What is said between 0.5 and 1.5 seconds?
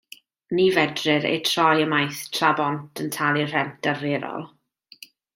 Ni fedrir eu